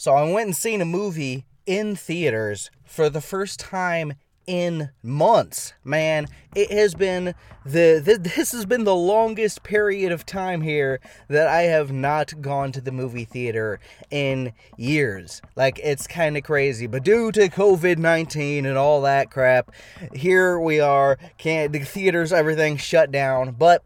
So 0.00 0.14
I 0.14 0.22
went 0.30 0.46
and 0.46 0.56
seen 0.56 0.80
a 0.80 0.84
movie 0.84 1.44
in 1.66 1.96
theaters 1.96 2.70
for 2.84 3.10
the 3.10 3.20
first 3.20 3.58
time 3.58 4.14
in 4.46 4.90
months. 5.02 5.74
Man, 5.82 6.28
it 6.54 6.70
has 6.70 6.94
been 6.94 7.34
the 7.66 8.00
this 8.20 8.52
has 8.52 8.64
been 8.64 8.84
the 8.84 8.94
longest 8.94 9.64
period 9.64 10.12
of 10.12 10.24
time 10.24 10.62
here 10.62 11.00
that 11.26 11.48
I 11.48 11.62
have 11.62 11.90
not 11.90 12.40
gone 12.40 12.70
to 12.72 12.80
the 12.80 12.92
movie 12.92 13.24
theater 13.24 13.80
in 14.08 14.52
years. 14.76 15.42
Like 15.56 15.80
it's 15.82 16.06
kind 16.06 16.36
of 16.36 16.44
crazy, 16.44 16.86
but 16.86 17.02
due 17.02 17.32
to 17.32 17.48
COVID-19 17.48 18.66
and 18.66 18.78
all 18.78 19.02
that 19.02 19.32
crap, 19.32 19.72
here 20.14 20.60
we 20.60 20.78
are. 20.78 21.18
Can't 21.38 21.72
the 21.72 21.80
theaters 21.80 22.32
everything 22.32 22.76
shut 22.76 23.10
down, 23.10 23.50
but 23.58 23.82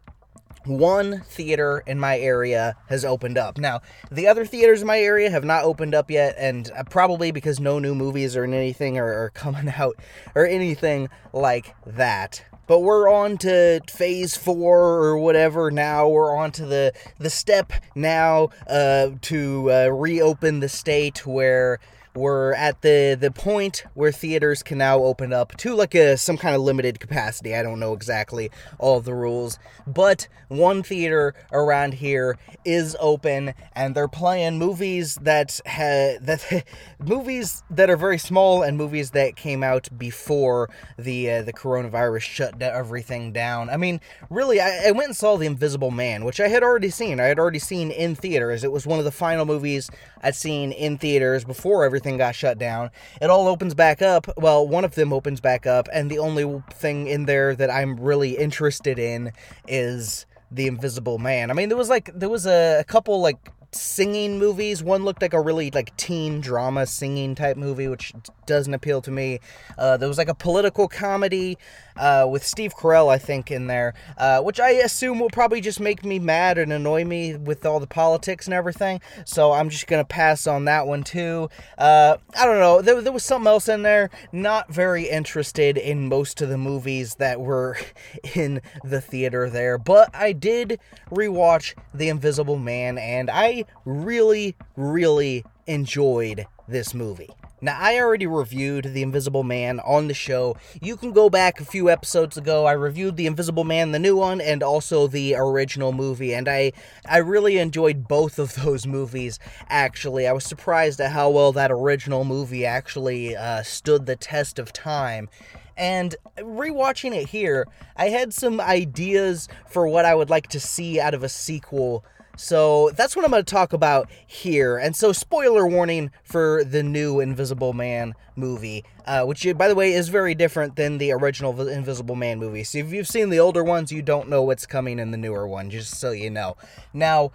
one 0.65 1.21
theater 1.21 1.83
in 1.85 1.99
my 1.99 2.17
area 2.17 2.75
has 2.87 3.05
opened 3.05 3.37
up. 3.37 3.57
Now, 3.57 3.81
the 4.11 4.27
other 4.27 4.45
theaters 4.45 4.81
in 4.81 4.87
my 4.87 4.99
area 4.99 5.29
have 5.29 5.43
not 5.43 5.63
opened 5.63 5.95
up 5.95 6.09
yet, 6.09 6.35
and 6.37 6.71
uh, 6.75 6.83
probably 6.83 7.31
because 7.31 7.59
no 7.59 7.79
new 7.79 7.95
movies 7.95 8.35
or 8.35 8.43
anything 8.43 8.97
are, 8.97 9.25
are 9.25 9.29
coming 9.33 9.69
out 9.69 9.97
or 10.35 10.45
anything 10.45 11.09
like 11.31 11.75
that. 11.85 12.45
But 12.65 12.79
we're 12.79 13.09
on 13.09 13.37
to 13.39 13.81
phase 13.89 14.37
four 14.37 14.79
or 14.79 15.17
whatever 15.17 15.69
now. 15.69 16.07
We're 16.07 16.35
on 16.35 16.51
to 16.53 16.65
the 16.65 16.93
the 17.17 17.29
step 17.29 17.73
now 17.93 18.49
uh, 18.67 19.09
to 19.23 19.71
uh, 19.71 19.87
reopen 19.87 20.61
the 20.61 20.69
state 20.69 21.27
where 21.27 21.79
we're 22.15 22.53
at 22.53 22.81
the 22.81 23.17
the 23.19 23.31
point 23.31 23.83
where 23.93 24.11
theaters 24.11 24.61
can 24.61 24.77
now 24.77 24.99
open 24.99 25.33
up 25.33 25.55
to 25.57 25.75
like 25.75 25.95
a 25.95 26.17
some 26.17 26.37
kind 26.37 26.55
of 26.55 26.61
limited 26.61 26.99
capacity. 26.99 27.55
I 27.55 27.63
don't 27.63 27.79
know 27.79 27.93
exactly 27.93 28.51
all 28.77 28.99
the 28.99 29.13
rules, 29.13 29.57
but 29.87 30.27
one 30.47 30.83
theater 30.83 31.33
around 31.51 31.95
here 31.95 32.37
is 32.63 32.95
open 32.99 33.53
and 33.73 33.95
they're 33.95 34.07
playing 34.07 34.59
movies 34.59 35.15
that 35.21 35.59
ha- 35.65 36.17
that 36.21 36.65
movies 36.99 37.63
that 37.69 37.89
are 37.89 37.97
very 37.97 38.17
small 38.17 38.61
and 38.61 38.77
movies 38.77 39.11
that 39.11 39.35
came 39.35 39.63
out 39.63 39.89
before 39.97 40.69
the 40.97 41.31
uh, 41.31 41.41
the 41.41 41.53
coronavirus 41.53 42.21
shut 42.21 42.61
everything 42.61 43.31
down. 43.31 43.69
I 43.69 43.77
mean, 43.77 43.99
really, 44.29 44.61
I, 44.61 44.87
I 44.87 44.91
went 44.91 45.07
and 45.07 45.17
saw 45.17 45.37
The 45.37 45.45
Invisible 45.45 45.91
Man, 45.91 46.25
which 46.25 46.39
I 46.39 46.47
had 46.47 46.63
already 46.63 46.89
seen. 46.89 47.19
I 47.19 47.25
had 47.25 47.39
already 47.39 47.59
seen 47.59 47.91
in 47.91 48.15
theaters. 48.15 48.63
It 48.63 48.71
was 48.71 48.85
one 48.85 48.99
of 48.99 49.05
the 49.05 49.11
final 49.11 49.45
movies 49.45 49.89
I'd 50.21 50.35
seen 50.35 50.71
in 50.71 50.97
theaters 50.97 51.43
before 51.43 51.83
everything 51.83 52.02
everything 52.03 52.17
got 52.17 52.35
shut 52.35 52.57
down. 52.57 52.89
It 53.21 53.29
all 53.29 53.47
opens 53.47 53.73
back 53.73 54.01
up. 54.01 54.27
Well, 54.37 54.67
one 54.67 54.83
of 54.83 54.95
them 54.95 55.13
opens 55.13 55.39
back 55.39 55.65
up, 55.65 55.87
and 55.93 56.11
the 56.11 56.19
only 56.19 56.61
thing 56.73 57.07
in 57.07 57.25
there 57.25 57.55
that 57.55 57.69
I'm 57.69 57.97
really 57.97 58.37
interested 58.37 58.99
in 58.99 59.31
is 59.67 60.25
the 60.51 60.67
Invisible 60.67 61.17
Man. 61.17 61.49
I 61.49 61.53
mean, 61.53 61.69
there 61.69 61.77
was 61.77 61.89
like 61.89 62.11
there 62.13 62.29
was 62.29 62.45
a, 62.45 62.79
a 62.79 62.83
couple 62.83 63.21
like 63.21 63.37
singing 63.71 64.37
movies. 64.37 64.83
One 64.83 65.05
looked 65.05 65.21
like 65.21 65.33
a 65.33 65.39
really 65.39 65.71
like 65.71 65.95
teen 65.95 66.41
drama 66.41 66.85
singing 66.85 67.35
type 67.35 67.55
movie, 67.55 67.87
which 67.87 68.13
doesn't 68.45 68.73
appeal 68.73 69.01
to 69.01 69.11
me. 69.11 69.39
Uh, 69.77 69.95
there 69.95 70.09
was 70.09 70.17
like 70.17 70.27
a 70.29 70.35
political 70.35 70.87
comedy 70.89 71.57
uh, 71.97 72.27
with 72.29 72.45
Steve 72.45 72.73
Carell, 72.75 73.09
I 73.09 73.17
think, 73.17 73.51
in 73.51 73.67
there, 73.67 73.93
uh, 74.17 74.41
which 74.41 74.59
I 74.59 74.71
assume 74.71 75.19
will 75.19 75.29
probably 75.29 75.61
just 75.61 75.79
make 75.79 76.03
me 76.03 76.19
mad 76.19 76.57
and 76.57 76.71
annoy 76.71 77.05
me 77.05 77.35
with 77.35 77.65
all 77.65 77.79
the 77.79 77.87
politics 77.87 78.45
and 78.45 78.53
everything. 78.53 79.01
So 79.25 79.51
I'm 79.51 79.69
just 79.69 79.87
gonna 79.87 80.05
pass 80.05 80.47
on 80.47 80.65
that 80.65 80.87
one 80.87 81.03
too. 81.03 81.49
Uh, 81.77 82.17
I 82.37 82.45
don't 82.45 82.59
know. 82.59 82.81
There, 82.81 83.01
there 83.01 83.13
was 83.13 83.23
something 83.23 83.47
else 83.47 83.67
in 83.67 83.83
there. 83.83 84.09
Not 84.31 84.71
very 84.71 85.09
interested 85.09 85.77
in 85.77 86.09
most 86.09 86.41
of 86.41 86.49
the 86.49 86.57
movies 86.57 87.15
that 87.15 87.39
were 87.39 87.77
in 88.35 88.61
the 88.83 89.01
theater 89.01 89.49
there, 89.49 89.77
but 89.77 90.09
I 90.13 90.31
did 90.31 90.79
rewatch 91.11 91.75
The 91.93 92.09
Invisible 92.09 92.57
Man, 92.57 92.97
and 92.97 93.29
I 93.29 93.65
really, 93.85 94.55
really 94.75 95.43
enjoyed 95.67 96.45
this 96.67 96.93
movie. 96.93 97.29
Now, 97.63 97.77
I 97.79 97.97
already 97.97 98.27
reviewed 98.27 98.93
The 98.93 99.03
Invisible 99.03 99.45
Man 99.45 99.79
on 99.79 100.09
the 100.09 100.13
show. 100.13 100.57
You 100.81 100.97
can 100.97 101.13
go 101.13 101.29
back 101.29 101.61
a 101.61 101.65
few 101.65 101.89
episodes 101.89 102.35
ago. 102.35 102.65
I 102.65 102.73
reviewed 102.73 103.15
The 103.15 103.25
Invisible 103.25 103.63
Man, 103.63 103.93
the 103.93 103.99
new 103.99 104.17
one, 104.17 104.41
and 104.41 104.61
also 104.61 105.07
the 105.07 105.35
original 105.37 105.93
movie, 105.93 106.33
and 106.33 106.49
I, 106.49 106.73
I 107.05 107.19
really 107.19 107.59
enjoyed 107.59 108.05
both 108.05 108.37
of 108.37 108.55
those 108.63 108.85
movies, 108.85 109.39
actually. 109.69 110.27
I 110.27 110.33
was 110.33 110.43
surprised 110.43 110.99
at 110.99 111.13
how 111.13 111.29
well 111.29 111.53
that 111.53 111.71
original 111.71 112.25
movie 112.25 112.65
actually 112.65 113.33
uh, 113.33 113.63
stood 113.63 114.07
the 114.07 114.17
test 114.17 114.59
of 114.59 114.73
time. 114.73 115.29
And 115.77 116.17
rewatching 116.37 117.15
it 117.15 117.29
here, 117.29 117.65
I 117.95 118.09
had 118.09 118.33
some 118.33 118.59
ideas 118.59 119.47
for 119.69 119.87
what 119.87 120.03
I 120.03 120.15
would 120.15 120.29
like 120.29 120.47
to 120.49 120.59
see 120.59 120.99
out 120.99 121.13
of 121.13 121.23
a 121.23 121.29
sequel 121.29 122.03
so 122.35 122.89
that's 122.95 123.15
what 123.15 123.23
I'm 123.23 123.31
going 123.31 123.43
to 123.43 123.51
talk 123.51 123.73
about 123.73 124.09
here. 124.25 124.77
And 124.77 124.95
so, 124.95 125.11
spoiler 125.11 125.67
warning 125.67 126.11
for 126.23 126.63
the 126.63 126.81
new 126.81 127.19
Invisible 127.19 127.73
Man 127.73 128.15
movie, 128.35 128.83
uh, 129.05 129.23
which, 129.25 129.45
by 129.55 129.67
the 129.67 129.75
way, 129.75 129.93
is 129.93 130.09
very 130.09 130.33
different 130.33 130.75
than 130.75 130.97
the 130.97 131.11
original 131.11 131.67
Invisible 131.67 132.15
Man 132.15 132.39
movie. 132.39 132.63
So, 132.63 132.79
if 132.79 132.91
you've 132.91 133.07
seen 133.07 133.29
the 133.29 133.39
older 133.39 133.63
ones, 133.63 133.91
you 133.91 134.01
don't 134.01 134.29
know 134.29 134.41
what's 134.41 134.65
coming 134.65 134.97
in 134.97 135.11
the 135.11 135.17
newer 135.17 135.47
one, 135.47 135.69
just 135.69 135.99
so 135.99 136.09
you 136.09 136.31
know. 136.31 136.57
Now, 136.91 137.31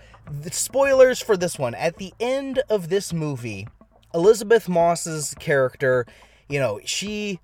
spoilers 0.50 1.22
for 1.22 1.37
this 1.37 1.58
one. 1.58 1.76
At 1.76 1.98
the 1.98 2.12
end 2.19 2.60
of 2.69 2.88
this 2.88 3.12
movie, 3.12 3.69
Elisabeth 4.12 4.69
Moss's 4.69 5.34
character, 5.38 6.06
you 6.48 6.58
know, 6.58 6.81
she 6.84 7.38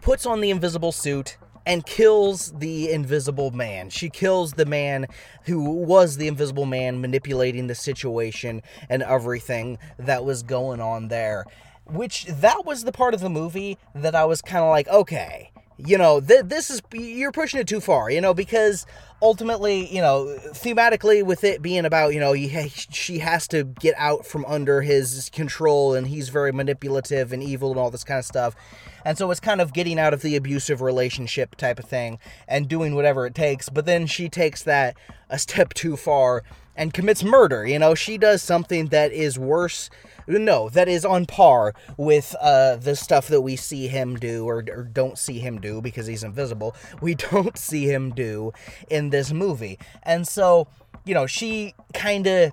puts 0.00 0.26
on 0.26 0.40
the 0.40 0.50
invisible 0.50 0.92
suit 0.92 1.38
and 1.68 1.84
kills 1.84 2.50
the 2.52 2.90
invisible 2.90 3.50
man. 3.50 3.90
She 3.90 4.08
kills 4.08 4.54
the 4.54 4.64
man 4.64 5.06
who 5.44 5.62
was 5.62 6.16
the 6.16 6.26
invisible 6.26 6.64
man 6.64 7.02
manipulating 7.02 7.66
the 7.66 7.74
situation 7.74 8.62
and 8.88 9.02
everything 9.02 9.78
that 9.98 10.24
was 10.24 10.42
going 10.42 10.80
on 10.80 11.08
there. 11.08 11.44
Which 11.84 12.24
that 12.24 12.64
was 12.64 12.84
the 12.84 12.92
part 12.92 13.12
of 13.12 13.20
the 13.20 13.28
movie 13.28 13.76
that 13.94 14.14
I 14.14 14.24
was 14.24 14.40
kind 14.40 14.64
of 14.64 14.70
like, 14.70 14.88
okay, 14.88 15.52
you 15.78 15.96
know, 15.96 16.20
th- 16.20 16.46
this 16.46 16.70
is 16.70 16.82
you're 16.92 17.32
pushing 17.32 17.60
it 17.60 17.68
too 17.68 17.80
far, 17.80 18.10
you 18.10 18.20
know, 18.20 18.34
because 18.34 18.84
ultimately, 19.22 19.92
you 19.94 20.00
know, 20.00 20.36
thematically 20.48 21.22
with 21.24 21.44
it 21.44 21.62
being 21.62 21.84
about, 21.84 22.12
you 22.12 22.20
know, 22.20 22.32
he, 22.32 22.48
she 22.68 23.18
has 23.20 23.46
to 23.48 23.64
get 23.64 23.94
out 23.96 24.26
from 24.26 24.44
under 24.46 24.82
his 24.82 25.30
control 25.32 25.94
and 25.94 26.08
he's 26.08 26.28
very 26.28 26.52
manipulative 26.52 27.32
and 27.32 27.42
evil 27.42 27.70
and 27.70 27.78
all 27.78 27.90
this 27.90 28.04
kind 28.04 28.18
of 28.18 28.24
stuff. 28.24 28.56
And 29.04 29.16
so 29.16 29.30
it's 29.30 29.40
kind 29.40 29.60
of 29.60 29.72
getting 29.72 29.98
out 29.98 30.12
of 30.12 30.22
the 30.22 30.34
abusive 30.36 30.80
relationship 30.80 31.54
type 31.56 31.78
of 31.78 31.84
thing 31.84 32.18
and 32.48 32.68
doing 32.68 32.94
whatever 32.94 33.24
it 33.26 33.34
takes. 33.34 33.68
But 33.68 33.86
then 33.86 34.06
she 34.06 34.28
takes 34.28 34.64
that 34.64 34.96
a 35.30 35.38
step 35.38 35.74
too 35.74 35.96
far 35.96 36.42
and 36.78 36.94
commits 36.94 37.22
murder. 37.22 37.66
You 37.66 37.78
know, 37.78 37.94
she 37.94 38.16
does 38.16 38.40
something 38.40 38.86
that 38.86 39.12
is 39.12 39.38
worse. 39.38 39.90
No, 40.26 40.68
that 40.70 40.88
is 40.88 41.04
on 41.04 41.26
par 41.26 41.74
with 41.96 42.34
uh, 42.40 42.76
the 42.76 42.94
stuff 42.94 43.28
that 43.28 43.40
we 43.40 43.56
see 43.56 43.88
him 43.88 44.16
do 44.16 44.46
or, 44.46 44.64
or 44.70 44.84
don't 44.84 45.18
see 45.18 45.40
him 45.40 45.60
do 45.60 45.82
because 45.82 46.06
he's 46.06 46.24
invisible. 46.24 46.74
We 47.00 47.14
don't 47.14 47.56
see 47.58 47.90
him 47.90 48.10
do 48.14 48.52
in 48.90 49.10
this 49.10 49.32
movie. 49.32 49.78
And 50.02 50.26
so, 50.26 50.68
you 51.04 51.14
know, 51.14 51.26
she 51.26 51.74
kind 51.94 52.26
of 52.26 52.52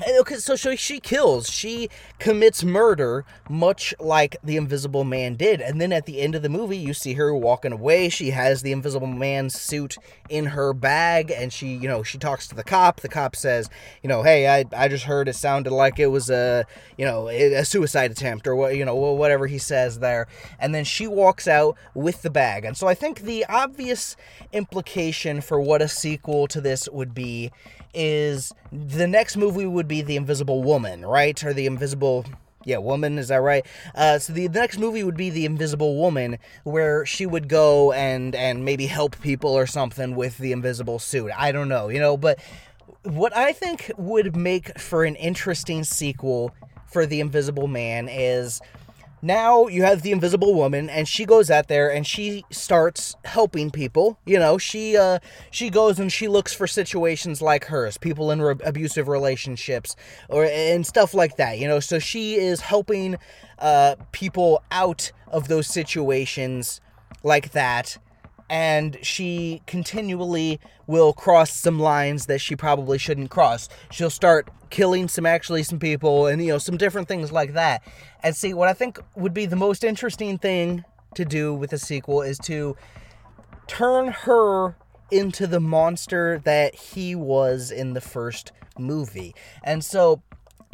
Okay, 0.00 0.36
so 0.36 0.56
she 0.56 0.74
she 0.76 0.98
kills, 0.98 1.48
she 1.48 1.88
commits 2.18 2.64
murder, 2.64 3.24
much 3.48 3.94
like 4.00 4.36
the 4.42 4.56
Invisible 4.56 5.04
Man 5.04 5.36
did. 5.36 5.60
And 5.60 5.80
then 5.80 5.92
at 5.92 6.04
the 6.04 6.20
end 6.20 6.34
of 6.34 6.42
the 6.42 6.48
movie, 6.48 6.76
you 6.76 6.92
see 6.92 7.14
her 7.14 7.32
walking 7.34 7.72
away. 7.72 8.08
She 8.08 8.30
has 8.30 8.62
the 8.62 8.72
Invisible 8.72 9.06
Man 9.06 9.50
suit 9.50 9.96
in 10.28 10.46
her 10.46 10.72
bag, 10.72 11.30
and 11.30 11.52
she, 11.52 11.68
you 11.68 11.86
know, 11.86 12.02
she 12.02 12.18
talks 12.18 12.48
to 12.48 12.56
the 12.56 12.64
cop. 12.64 13.00
The 13.00 13.08
cop 13.08 13.36
says, 13.36 13.70
you 14.02 14.08
know, 14.08 14.22
hey, 14.22 14.48
I, 14.48 14.64
I 14.76 14.88
just 14.88 15.04
heard 15.04 15.28
it 15.28 15.36
sounded 15.36 15.72
like 15.72 16.00
it 16.00 16.08
was 16.08 16.28
a, 16.28 16.66
you 16.98 17.04
know, 17.04 17.28
a 17.28 17.64
suicide 17.64 18.10
attempt 18.10 18.48
or 18.48 18.56
what, 18.56 18.76
you 18.76 18.84
know, 18.84 18.96
whatever 18.96 19.46
he 19.46 19.58
says 19.58 20.00
there. 20.00 20.26
And 20.58 20.74
then 20.74 20.84
she 20.84 21.06
walks 21.06 21.46
out 21.46 21.76
with 21.94 22.22
the 22.22 22.30
bag. 22.30 22.64
And 22.64 22.76
so 22.76 22.88
I 22.88 22.94
think 22.94 23.20
the 23.20 23.44
obvious 23.46 24.16
implication 24.52 25.40
for 25.40 25.60
what 25.60 25.82
a 25.82 25.88
sequel 25.88 26.48
to 26.48 26.60
this 26.60 26.88
would 26.88 27.14
be 27.14 27.52
is 27.94 28.52
the 28.72 29.06
next 29.06 29.36
movie 29.36 29.66
would 29.66 29.83
be 29.88 30.02
The 30.02 30.16
Invisible 30.16 30.62
Woman, 30.62 31.04
right? 31.04 31.42
Or 31.44 31.52
The 31.52 31.66
Invisible 31.66 32.24
yeah, 32.66 32.78
woman, 32.78 33.18
is 33.18 33.28
that 33.28 33.36
right? 33.36 33.66
Uh, 33.94 34.18
so 34.18 34.32
the, 34.32 34.46
the 34.46 34.58
next 34.58 34.78
movie 34.78 35.04
would 35.04 35.16
be 35.16 35.30
The 35.30 35.44
Invisible 35.44 35.96
Woman, 35.96 36.38
where 36.64 37.04
she 37.04 37.26
would 37.26 37.48
go 37.48 37.92
and 37.92 38.34
and 38.34 38.64
maybe 38.64 38.86
help 38.86 39.20
people 39.20 39.50
or 39.50 39.66
something 39.66 40.14
with 40.14 40.38
the 40.38 40.52
invisible 40.52 40.98
suit. 40.98 41.30
I 41.36 41.52
don't 41.52 41.68
know, 41.68 41.88
you 41.88 42.00
know, 42.00 42.16
but 42.16 42.40
what 43.02 43.36
I 43.36 43.52
think 43.52 43.90
would 43.98 44.34
make 44.34 44.78
for 44.78 45.04
an 45.04 45.16
interesting 45.16 45.84
sequel 45.84 46.54
for 46.86 47.06
The 47.06 47.20
Invisible 47.20 47.68
Man 47.68 48.08
is 48.08 48.60
now 49.24 49.66
you 49.66 49.82
have 49.82 50.02
the 50.02 50.12
invisible 50.12 50.54
woman 50.54 50.90
and 50.90 51.08
she 51.08 51.24
goes 51.24 51.50
out 51.50 51.68
there 51.68 51.90
and 51.90 52.06
she 52.06 52.44
starts 52.50 53.16
helping 53.24 53.70
people. 53.70 54.18
You 54.26 54.38
know 54.38 54.58
she 54.58 54.96
uh 54.96 55.18
she 55.50 55.70
goes 55.70 55.98
and 55.98 56.12
she 56.12 56.28
looks 56.28 56.52
for 56.52 56.66
situations 56.66 57.40
like 57.40 57.64
hers 57.64 57.96
people 57.96 58.30
in 58.30 58.42
re- 58.42 58.54
abusive 58.64 59.08
relationships 59.08 59.96
or 60.28 60.44
and 60.44 60.86
stuff 60.86 61.14
like 61.14 61.36
that 61.36 61.58
you 61.58 61.66
know? 61.66 61.80
So 61.80 61.98
she 61.98 62.34
is 62.34 62.60
helping 62.60 63.16
uh 63.58 63.96
people 64.12 64.62
out 64.70 65.10
of 65.28 65.48
those 65.48 65.66
situations 65.66 66.80
like 67.22 67.52
that 67.52 67.96
and 68.48 68.98
she 69.02 69.62
continually 69.66 70.60
will 70.86 71.12
cross 71.12 71.52
some 71.52 71.78
lines 71.78 72.26
that 72.26 72.40
she 72.40 72.56
probably 72.56 72.98
shouldn't 72.98 73.30
cross. 73.30 73.68
She'll 73.90 74.10
start 74.10 74.48
killing 74.70 75.08
some 75.08 75.24
actually 75.24 75.62
some 75.62 75.78
people 75.78 76.26
and 76.26 76.42
you 76.42 76.48
know 76.48 76.58
some 76.58 76.76
different 76.76 77.08
things 77.08 77.32
like 77.32 77.54
that. 77.54 77.82
And 78.22 78.34
see 78.34 78.54
what 78.54 78.68
I 78.68 78.72
think 78.72 78.98
would 79.14 79.34
be 79.34 79.46
the 79.46 79.56
most 79.56 79.84
interesting 79.84 80.38
thing 80.38 80.84
to 81.14 81.24
do 81.24 81.54
with 81.54 81.72
a 81.72 81.78
sequel 81.78 82.22
is 82.22 82.38
to 82.38 82.76
turn 83.66 84.08
her 84.08 84.76
into 85.10 85.46
the 85.46 85.60
monster 85.60 86.40
that 86.44 86.74
he 86.74 87.14
was 87.14 87.70
in 87.70 87.92
the 87.92 88.00
first 88.00 88.52
movie. 88.78 89.34
And 89.62 89.84
so 89.84 90.22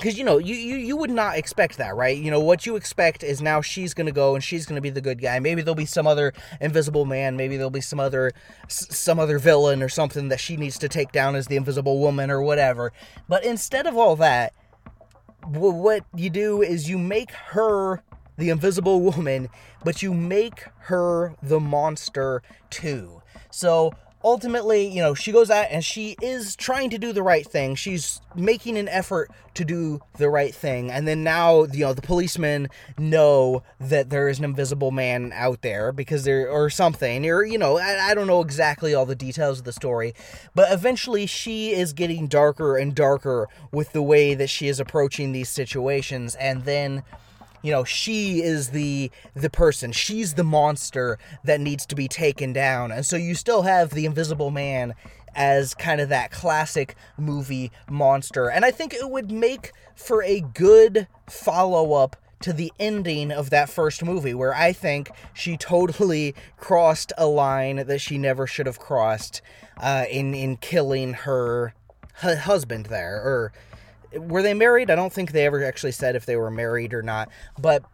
because 0.01 0.17
you 0.17 0.25
know 0.25 0.39
you, 0.39 0.55
you 0.55 0.77
you 0.77 0.97
would 0.97 1.11
not 1.11 1.37
expect 1.37 1.77
that 1.77 1.95
right? 1.95 2.17
You 2.17 2.31
know 2.31 2.41
what 2.41 2.65
you 2.65 2.77
expect 2.77 3.23
is 3.23 3.43
now 3.43 3.61
she's 3.61 3.93
gonna 3.93 4.13
go 4.13 4.35
and 4.35 4.43
she's 4.43 4.65
gonna 4.65 4.81
be 4.81 4.89
the 4.89 5.03
good 5.03 5.21
guy. 5.21 5.39
Maybe 5.41 5.61
there'll 5.61 5.75
be 5.75 5.85
some 5.85 6.07
other 6.07 6.33
invisible 6.61 7.05
man. 7.05 7.37
Maybe 7.37 7.57
there'll 7.57 7.71
be 7.71 7.83
some 7.83 8.01
other 8.01 8.33
some 8.69 9.19
other 9.19 9.39
villain 9.39 9.83
or 9.83 9.91
something 9.91 10.29
that 10.29 10.41
she 10.41 10.57
needs 10.57 10.79
to 10.79 10.89
take 10.89 11.13
down 11.13 11.37
as 11.37 11.49
the 11.49 11.57
invisible 11.57 11.99
woman 11.99 12.31
or 12.31 12.41
whatever. 12.41 12.93
But 13.29 13.45
instead 13.45 13.87
of 13.87 13.97
all 13.97 14.17
that 14.17 14.55
what 15.47 16.05
you 16.15 16.31
do 16.31 16.63
is 16.63 16.89
you 16.89 16.99
make 16.99 17.31
her 17.31 18.03
the 18.39 18.51
invisible 18.51 19.01
woman 19.13 19.49
but 19.85 20.03
you 20.03 20.15
make 20.15 20.65
her 20.79 21.35
the 21.43 21.61
monster 21.61 22.43
too. 22.71 23.21
So 23.51 23.93
ultimately, 24.23 24.87
you 24.87 25.01
know, 25.03 25.15
she 25.15 25.33
goes 25.33 25.51
out 25.51 25.67
and 25.71 25.85
she 25.85 26.17
is 26.21 26.57
trying 26.57 26.91
to 26.91 26.99
do 26.99 27.13
the 27.13 27.23
right 27.23 27.47
thing. 27.47 27.75
She's 27.75 28.21
making 28.35 28.77
an 28.77 28.89
effort 28.89 29.31
to 29.55 29.65
do 29.65 30.01
the 30.19 30.29
right 30.29 30.55
thing. 30.55 30.91
And 30.91 31.09
then 31.09 31.25
now, 31.25 31.65
you 31.65 31.87
know, 31.87 31.93
the 31.93 32.03
policemen 32.03 32.69
know 32.99 33.63
that 33.81 34.11
there 34.11 34.29
is 34.29 34.39
an 34.39 34.45
invisible 34.45 34.91
man 34.91 35.33
out 35.35 35.63
there 35.63 35.93
because 35.93 36.25
there, 36.25 36.49
or 36.49 36.71
something, 36.71 37.27
or, 37.27 37.43
you 37.45 37.59
know, 37.59 37.79
I, 37.79 38.11
I 38.11 38.15
don't 38.15 38.27
know 38.27 38.41
exactly 38.41 38.95
all 38.95 39.07
the 39.07 39.15
details 39.15 39.59
of 39.59 39.65
the 39.65 39.73
story. 39.73 40.15
But 40.55 40.73
eventually, 40.73 41.27
she 41.27 41.71
is 41.71 41.93
getting 41.93 42.29
darker 42.29 42.77
and 42.77 42.95
darker 42.95 43.49
with 43.73 43.93
the 43.93 44.03
way 44.03 44.35
that 44.35 44.49
she 44.49 44.69
is 44.69 44.79
approaching 44.81 45.33
these 45.33 45.49
situations. 45.49 46.35
And 46.37 46.65
then 46.65 47.03
you 47.63 47.73
know 47.73 47.85
she 47.85 48.43
is 48.43 48.71
the 48.71 49.11
the 49.35 49.51
person. 49.51 49.93
She's 49.93 50.35
the 50.35 50.45
monster 50.45 51.19
that 51.45 51.61
needs 51.61 51.87
to 51.87 51.95
be 51.95 52.09
taken 52.09 52.53
down. 52.53 52.93
And 52.93 53.05
so 53.05 53.17
you 53.17 53.35
still 53.35 53.63
have 53.63 53.91
the 53.91 54.07
invisible 54.07 54.51
man 54.51 54.95
as 55.35 55.75
kind 55.75 56.01
of 56.01 56.09
that 56.09 56.31
classic 56.31 56.97
movie 57.17 57.71
monster. 57.89 58.49
And 58.49 58.65
i 58.65 58.71
think 58.71 58.93
it 58.93 59.09
would 59.11 59.31
make 59.31 59.73
for 59.95 60.23
a 60.23 60.41
good 60.41 61.07
follow-up 61.29 62.17
to 62.41 62.53
the 62.53 62.73
ending 62.81 63.31
of 63.31 63.51
that 63.51 63.69
first 63.69 64.03
movie 64.03 64.33
where 64.33 64.55
i 64.55 64.73
think 64.73 65.11
she 65.35 65.57
totally 65.59 66.35
crossed 66.57 67.13
a 67.19 67.27
line 67.27 67.77
that 67.87 68.01
she 68.01 68.17
never 68.17 68.47
should 68.47 68.67
have 68.67 68.79
crossed 68.79 69.43
uh, 69.77 70.05
in 70.11 70.35
in 70.35 70.57
killing 70.57 71.13
her, 71.13 71.75
her 72.15 72.37
husband 72.37 72.87
there 72.87 73.17
or 73.17 73.53
were 74.15 74.43
they 74.43 74.55
married? 74.55 74.91
I 74.91 74.97
don't 74.97 75.13
think 75.13 75.33
they 75.33 75.47
ever 75.47 75.65
actually 75.65 75.93
said 75.93 76.17
if 76.17 76.27
they 76.27 76.37
were 76.37 76.51
married 76.51 76.95
or 76.95 77.03
not. 77.03 77.29
But 77.59 77.85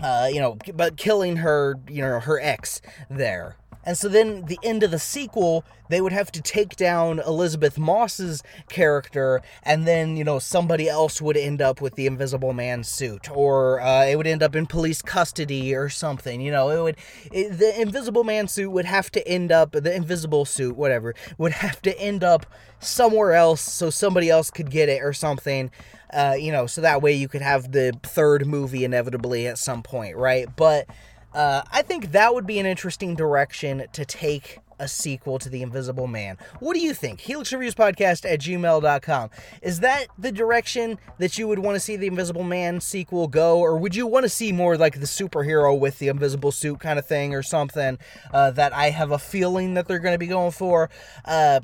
uh, 0.00 0.28
you 0.32 0.40
know, 0.40 0.56
but 0.74 0.96
killing 0.96 1.36
her, 1.36 1.78
you 1.88 2.02
know, 2.02 2.20
her 2.20 2.40
ex 2.40 2.80
there. 3.10 3.56
And 3.84 3.96
so 3.96 4.08
then 4.08 4.44
the 4.44 4.58
end 4.62 4.82
of 4.82 4.90
the 4.90 4.98
sequel, 4.98 5.64
they 5.88 6.00
would 6.00 6.12
have 6.12 6.30
to 6.32 6.42
take 6.42 6.76
down 6.76 7.18
Elisabeth 7.20 7.78
Moss's 7.78 8.42
character, 8.68 9.40
and 9.62 9.86
then, 9.86 10.16
you 10.16 10.24
know, 10.24 10.38
somebody 10.38 10.88
else 10.88 11.20
would 11.20 11.36
end 11.36 11.62
up 11.62 11.80
with 11.80 11.94
the 11.94 12.06
Invisible 12.06 12.52
Man 12.52 12.84
suit, 12.84 13.30
or 13.30 13.80
uh, 13.80 14.04
it 14.04 14.16
would 14.16 14.26
end 14.26 14.42
up 14.42 14.54
in 14.54 14.66
police 14.66 15.02
custody 15.02 15.74
or 15.74 15.88
something. 15.88 16.40
You 16.40 16.52
know, 16.52 16.68
it 16.70 16.82
would, 16.82 16.96
it, 17.32 17.58
the 17.58 17.80
Invisible 17.80 18.24
Man 18.24 18.48
suit 18.48 18.70
would 18.70 18.84
have 18.84 19.10
to 19.12 19.26
end 19.26 19.50
up, 19.50 19.72
the 19.72 19.94
Invisible 19.94 20.44
suit, 20.44 20.76
whatever, 20.76 21.14
would 21.38 21.52
have 21.52 21.80
to 21.82 21.98
end 21.98 22.22
up 22.22 22.46
somewhere 22.80 23.32
else 23.32 23.60
so 23.60 23.90
somebody 23.90 24.28
else 24.30 24.50
could 24.50 24.70
get 24.70 24.88
it 24.88 25.02
or 25.02 25.12
something. 25.12 25.70
Uh, 26.12 26.34
you 26.38 26.50
know, 26.50 26.66
so 26.66 26.80
that 26.80 27.02
way 27.02 27.12
you 27.12 27.28
could 27.28 27.42
have 27.42 27.72
the 27.72 27.92
third 28.02 28.46
movie 28.46 28.84
inevitably 28.84 29.46
at 29.46 29.58
some 29.58 29.82
point, 29.82 30.16
right? 30.16 30.48
But 30.56 30.86
uh, 31.34 31.62
I 31.72 31.82
think 31.82 32.12
that 32.12 32.34
would 32.34 32.46
be 32.46 32.58
an 32.58 32.66
interesting 32.66 33.14
direction 33.14 33.84
to 33.92 34.04
take 34.04 34.58
a 34.80 34.88
sequel 34.88 35.38
to 35.38 35.48
The 35.48 35.62
Invisible 35.62 36.06
Man. 36.06 36.38
What 36.58 36.74
do 36.74 36.80
you 36.80 36.94
think? 36.94 37.20
Helix 37.20 37.52
Reviews 37.52 37.74
Podcast 37.74 38.28
at 38.28 38.40
gmail.com. 38.40 39.30
Is 39.62 39.80
that 39.80 40.06
the 40.18 40.32
direction 40.32 40.98
that 41.18 41.38
you 41.38 41.46
would 41.46 41.58
want 41.58 41.76
to 41.76 41.80
see 41.80 41.96
the 41.96 42.06
Invisible 42.06 42.42
Man 42.42 42.80
sequel 42.80 43.28
go? 43.28 43.60
Or 43.60 43.76
would 43.76 43.94
you 43.94 44.06
want 44.06 44.24
to 44.24 44.28
see 44.30 44.50
more 44.52 44.76
like 44.76 44.98
the 44.98 45.06
superhero 45.06 45.78
with 45.78 45.98
the 45.98 46.08
invisible 46.08 46.50
suit 46.50 46.80
kind 46.80 46.98
of 46.98 47.06
thing 47.06 47.34
or 47.34 47.42
something 47.42 47.98
uh, 48.32 48.50
that 48.52 48.72
I 48.72 48.90
have 48.90 49.12
a 49.12 49.18
feeling 49.18 49.74
that 49.74 49.86
they're 49.86 49.98
going 49.98 50.14
to 50.14 50.18
be 50.18 50.26
going 50.26 50.52
for? 50.52 50.88
Uh, 51.26 51.60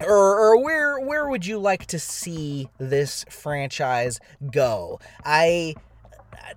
or, 0.00 0.38
or 0.38 0.62
where 0.62 0.98
where 1.00 1.28
would 1.28 1.44
you 1.44 1.58
like 1.58 1.86
to 1.86 1.98
see 1.98 2.68
this 2.78 3.24
franchise 3.28 4.18
go? 4.50 4.98
I 5.24 5.74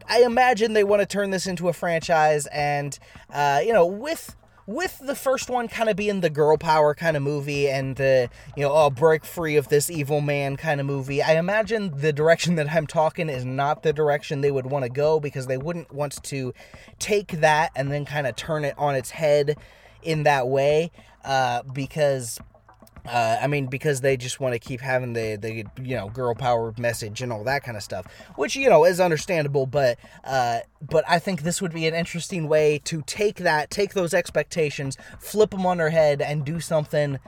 I 0.07 0.23
imagine 0.23 0.73
they 0.73 0.83
want 0.83 1.01
to 1.01 1.05
turn 1.05 1.31
this 1.31 1.47
into 1.47 1.69
a 1.69 1.73
franchise, 1.73 2.47
and 2.47 2.97
uh, 3.31 3.61
you 3.63 3.73
know, 3.73 3.85
with 3.85 4.35
with 4.65 4.99
the 4.99 5.15
first 5.15 5.49
one 5.49 5.67
kind 5.67 5.89
of 5.89 5.95
being 5.95 6.21
the 6.21 6.29
girl 6.29 6.57
power 6.57 6.95
kind 6.95 7.17
of 7.17 7.23
movie 7.23 7.69
and 7.69 7.97
the 7.97 8.29
you 8.55 8.63
know 8.63 8.71
oh 8.73 8.89
break 8.89 9.25
free 9.25 9.57
of 9.57 9.67
this 9.67 9.89
evil 9.89 10.21
man 10.21 10.55
kind 10.55 10.79
of 10.79 10.85
movie 10.85 11.21
i 11.21 11.33
imagine 11.33 11.91
the 11.99 12.13
direction 12.13 12.55
that 12.55 12.71
i'm 12.71 12.87
talking 12.87 13.27
is 13.27 13.43
not 13.43 13.83
the 13.83 13.91
direction 13.91 14.39
they 14.39 14.51
would 14.51 14.65
want 14.65 14.83
to 14.83 14.89
go 14.89 15.19
because 15.19 15.47
they 15.47 15.57
wouldn't 15.57 15.91
want 15.93 16.21
to 16.23 16.53
take 16.97 17.41
that 17.41 17.71
and 17.75 17.91
then 17.91 18.05
kind 18.05 18.25
of 18.25 18.35
turn 18.37 18.63
it 18.63 18.73
on 18.77 18.95
its 18.95 19.11
head 19.11 19.57
in 20.01 20.23
that 20.23 20.47
way 20.47 20.91
uh, 21.25 21.63
because 21.73 22.39
uh, 23.05 23.37
I 23.41 23.47
mean, 23.47 23.67
because 23.67 24.01
they 24.01 24.15
just 24.15 24.39
want 24.39 24.53
to 24.53 24.59
keep 24.59 24.79
having 24.79 25.13
the, 25.13 25.35
the 25.35 25.65
you 25.83 25.95
know 25.95 26.09
girl 26.09 26.33
power 26.35 26.73
message 26.77 27.21
and 27.21 27.33
all 27.33 27.43
that 27.43 27.63
kind 27.63 27.75
of 27.75 27.83
stuff, 27.83 28.05
which 28.35 28.55
you 28.55 28.69
know 28.69 28.85
is 28.85 28.99
understandable. 28.99 29.65
But 29.65 29.99
uh, 30.23 30.59
but 30.81 31.03
I 31.07 31.19
think 31.19 31.41
this 31.41 31.61
would 31.61 31.73
be 31.73 31.87
an 31.87 31.93
interesting 31.93 32.47
way 32.47 32.79
to 32.85 33.01
take 33.01 33.37
that, 33.37 33.69
take 33.69 33.93
those 33.93 34.13
expectations, 34.13 34.97
flip 35.19 35.51
them 35.51 35.65
on 35.65 35.77
their 35.77 35.89
head, 35.89 36.21
and 36.21 36.45
do 36.45 36.59
something 36.59 37.19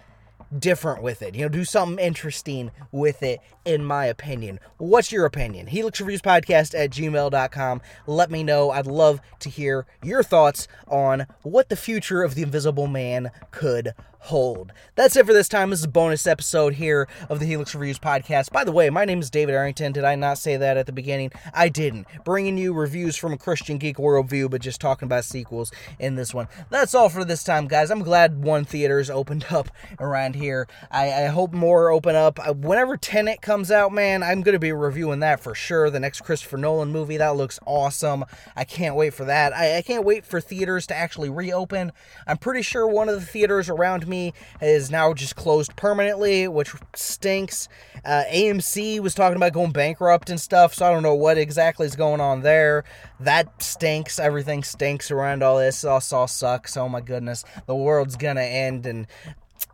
different 0.58 1.02
with 1.02 1.22
it. 1.22 1.36
You 1.36 1.44
know, 1.44 1.50
do 1.50 1.66
something 1.66 2.04
interesting 2.04 2.72
with 2.92 3.24
it, 3.24 3.40
in 3.64 3.84
my 3.84 4.06
opinion. 4.06 4.60
What's 4.78 5.12
your 5.12 5.26
opinion? 5.26 5.68
Helix 5.68 6.00
Reviews 6.00 6.22
Podcast 6.22 6.78
at 6.78 6.92
gmail.com. 6.92 7.82
Let 8.08 8.32
me 8.32 8.44
know. 8.44 8.72
I'd 8.72 8.88
love 8.88 9.22
to 9.40 9.50
hear 9.50 9.86
your 10.04 10.24
thoughts 10.24 10.68
on 10.88 11.28
what 11.44 11.70
the 11.70 11.76
future 11.76 12.24
of 12.24 12.36
the 12.36 12.44
Invisible 12.44 12.88
Man 12.88 13.32
could 13.52 13.94
hold. 14.26 14.74
That's 14.96 15.16
it 15.16 15.26
for 15.26 15.34
this 15.34 15.48
time. 15.48 15.70
This 15.70 15.80
is 15.80 15.86
a 15.86 15.90
bonus 15.90 16.26
episode 16.26 16.74
here 16.74 17.08
of 17.30 17.40
the 17.40 17.46
Helix 17.46 17.76
Reviews 17.76 18.00
podcast. 18.00 18.52
By 18.52 18.64
the 18.64 18.72
way, 18.72 18.90
my 18.90 19.06
name 19.06 19.20
is 19.20 19.30
David 19.30 19.54
Arrington. 19.54 19.92
Did 19.92 20.04
I 20.04 20.16
not 20.16 20.40
say 20.40 20.58
that 20.58 20.78
at 20.78 20.88
the 20.88 20.92
beginning? 20.92 21.32
I 21.54 21.70
didn't. 21.70 22.08
Bringing 22.24 22.58
you 22.58 22.74
reviews 22.74 23.16
from 23.16 23.34
a 23.34 23.38
Christian 23.38 23.78
geek 23.78 23.98
worldview, 23.98 24.50
but 24.50 24.62
just 24.62 24.82
talking 24.82 25.06
about 25.06 25.26
sequels 25.26 25.72
in 26.00 26.16
this 26.16 26.34
one. 26.34 26.48
That's 26.72 26.96
all 26.96 27.10
for 27.10 27.24
this 27.24 27.44
time, 27.44 27.68
guys. 27.68 27.92
I'm 27.92 28.02
glad 28.02 28.44
one 28.44 28.66
theater's 28.66 29.12
opened 29.12 29.46
up 29.52 29.70
around 30.00 30.35
here. 30.36 30.68
I, 30.92 31.12
I 31.12 31.26
hope 31.28 31.54
more 31.54 31.90
open 31.90 32.16
up. 32.16 32.40
Uh, 32.40 32.54
whenever 32.54 32.98
Tenet 32.98 33.42
comes 33.42 33.72
out, 33.72 33.92
man, 33.92 34.24
I'm 34.24 34.42
going 34.42 34.54
to 34.54 34.60
be 34.60 34.72
reviewing 34.72 35.20
that 35.22 35.40
for 35.40 35.56
sure. 35.56 35.90
The 35.90 36.00
next 36.00 36.22
Christopher 36.22 36.58
Nolan 36.58 36.92
movie. 36.92 37.18
That 37.18 37.36
looks 37.36 37.60
awesome. 37.66 38.26
I 38.56 38.64
can't 38.64 38.96
wait 38.96 39.14
for 39.14 39.26
that. 39.26 39.54
I, 39.54 39.78
I 39.78 39.82
can't 39.82 40.06
wait 40.06 40.26
for 40.26 40.40
theaters 40.40 40.88
to 40.88 40.96
actually 40.96 41.30
reopen. 41.30 41.92
I'm 42.28 42.38
pretty 42.38 42.62
sure 42.62 42.88
one 42.88 43.10
of 43.10 43.20
the 43.20 43.26
theaters 43.26 43.70
around 43.70 44.08
me 44.08 44.34
is 44.62 44.92
now 44.92 45.14
just 45.14 45.36
closed 45.36 45.76
permanently, 45.76 46.48
which 46.48 46.74
stinks. 46.94 47.68
Uh, 48.04 48.24
AMC 48.32 49.00
was 49.00 49.16
talking 49.16 49.36
about 49.36 49.54
going 49.54 49.72
bankrupt 49.72 50.30
and 50.30 50.40
stuff, 50.40 50.74
so 50.74 50.86
I 50.86 50.92
don't 50.92 51.04
know 51.04 51.16
what 51.16 51.38
exactly 51.38 51.86
is 51.88 51.96
going 51.96 52.22
on 52.22 52.42
there. 52.42 52.84
That 53.20 53.62
stinks. 53.62 54.20
Everything 54.20 54.64
stinks 54.64 55.10
around 55.12 55.42
all 55.42 55.58
this. 55.58 55.84
It 55.84 55.88
all, 55.88 56.02
all 56.12 56.28
sucks. 56.28 56.78
Oh 56.78 56.90
my 56.90 57.02
goodness. 57.02 57.44
The 57.66 57.76
world's 57.76 58.16
gonna 58.16 58.42
end, 58.42 58.86
and 58.86 59.08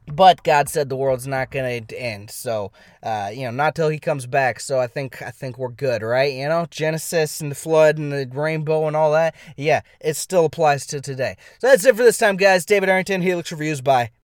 but 0.08 0.44
God 0.44 0.70
said 0.70 0.90
the 0.90 0.96
world's 0.96 1.28
not 1.28 1.52
going 1.52 1.86
to 1.86 2.00
end. 2.00 2.30
So, 2.30 2.72
uh, 3.04 3.32
you 3.34 3.44
know, 3.44 3.52
not 3.52 3.76
till 3.76 3.90
He 3.90 4.00
comes 4.00 4.26
back. 4.28 4.60
So 4.60 4.80
I 4.80 4.88
think 4.88 5.22
I 5.22 5.32
think 5.32 5.58
we're 5.58 5.70
good, 5.70 6.02
right? 6.02 6.34
You 6.34 6.50
know, 6.50 6.68
Genesis 6.70 7.42
and 7.42 7.52
the 7.52 7.56
flood 7.56 7.98
and 7.98 8.12
the 8.12 8.30
rainbow 8.32 8.88
and 8.88 8.96
all 8.96 9.12
that. 9.14 9.36
Yeah, 9.58 9.82
it 10.00 10.16
still 10.16 10.46
applies 10.46 10.86
to 10.88 11.02
today. 11.02 11.38
So 11.60 11.68
that's 11.68 11.86
it 11.86 11.96
for 11.96 12.04
this 12.04 12.18
time, 12.18 12.38
guys. 12.38 12.66
David 12.66 12.90
Arrington, 12.90 13.22
Helix 13.22 13.52
Reviews. 13.52 13.82
Bye. 13.82 14.12